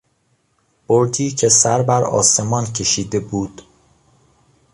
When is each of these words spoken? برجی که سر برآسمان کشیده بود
برجی 0.87 1.31
که 1.31 1.49
سر 1.49 1.83
برآسمان 1.83 2.65
کشیده 2.65 3.19
بود 3.19 3.61